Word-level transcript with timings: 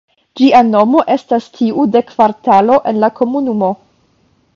Ĝia 0.39 0.59
nomo 0.69 1.03
estas 1.15 1.49
tiu 1.57 1.85
de 1.97 2.01
kvartalo 2.13 2.79
en 2.93 2.99
la 3.05 3.11
komunumo. 3.21 3.71